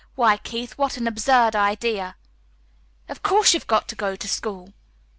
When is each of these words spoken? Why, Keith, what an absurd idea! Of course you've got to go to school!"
Why, 0.15 0.37
Keith, 0.37 0.79
what 0.79 0.97
an 0.97 1.05
absurd 1.05 1.55
idea! 1.55 2.15
Of 3.07 3.21
course 3.21 3.53
you've 3.53 3.67
got 3.67 3.87
to 3.89 3.95
go 3.95 4.15
to 4.15 4.27
school!" 4.27 4.73